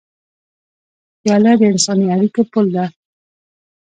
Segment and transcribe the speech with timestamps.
[1.21, 2.85] پیاله د انساني اړیکو پُل ده.